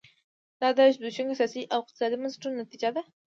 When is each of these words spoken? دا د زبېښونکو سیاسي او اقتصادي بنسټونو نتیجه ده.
دا 0.59 0.69
د 0.77 0.79
زبېښونکو 0.95 1.37
سیاسي 1.39 1.61
او 1.73 1.79
اقتصادي 1.83 2.15
بنسټونو 2.19 2.55
نتیجه 2.63 2.89
ده. 2.95 3.01